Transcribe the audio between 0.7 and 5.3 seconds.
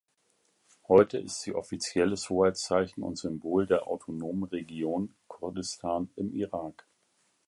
Heute ist sie offizielles Hoheitszeichen und Symbol der Autonomen Region